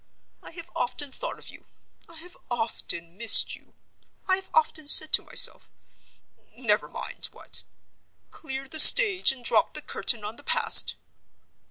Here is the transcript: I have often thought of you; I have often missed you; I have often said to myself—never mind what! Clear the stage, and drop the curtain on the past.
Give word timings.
I 0.41 0.49
have 0.53 0.71
often 0.75 1.11
thought 1.11 1.37
of 1.37 1.51
you; 1.51 1.67
I 2.09 2.15
have 2.15 2.35
often 2.49 3.17
missed 3.17 3.55
you; 3.55 3.75
I 4.27 4.35
have 4.37 4.49
often 4.51 4.87
said 4.87 5.13
to 5.13 5.21
myself—never 5.21 6.87
mind 6.89 7.29
what! 7.31 7.63
Clear 8.31 8.67
the 8.67 8.79
stage, 8.79 9.31
and 9.31 9.45
drop 9.45 9.75
the 9.75 9.81
curtain 9.83 10.23
on 10.25 10.37
the 10.37 10.43
past. 10.43 10.95